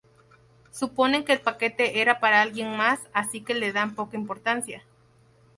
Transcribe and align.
Suponen 0.71 1.23
que 1.25 1.31
el 1.33 1.41
paquete 1.41 2.01
era 2.01 2.19
para 2.19 2.41
alguien 2.41 2.75
más 2.75 2.99
así 3.13 3.41
que 3.41 3.53
le 3.53 3.71
dan 3.71 3.93
poca 3.93 4.17
importancia. 4.17 4.83